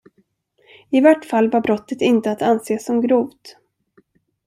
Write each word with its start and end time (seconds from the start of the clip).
I 0.89 1.01
vart 1.01 1.25
fall 1.25 1.49
var 1.49 1.61
brottet 1.61 2.01
inte 2.01 2.31
att 2.31 2.41
anse 2.41 2.79
som 2.79 3.01
grovt. 3.01 3.55